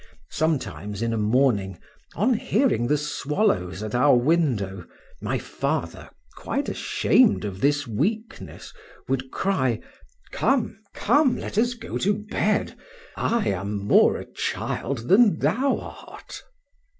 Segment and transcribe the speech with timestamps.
[0.31, 1.77] Sometimes, in a morning,
[2.15, 4.83] on hearing the swallows at our window,
[5.21, 8.73] my father, quite ashamed of this weakness,
[9.07, 9.79] would cry,
[10.31, 12.75] "Come, come, let us go to bed;
[13.15, 16.41] I am more a child than thou art."